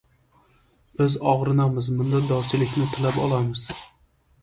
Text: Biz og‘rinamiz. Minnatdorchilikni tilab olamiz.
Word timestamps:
Biz 1.01 1.17
og‘rinamiz. 1.33 1.91
Minnatdorchilikni 2.01 2.91
tilab 2.97 3.25
olamiz. 3.29 3.71